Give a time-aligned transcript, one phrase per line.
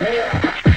[0.00, 0.67] Hey.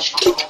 [0.00, 0.49] Thank you.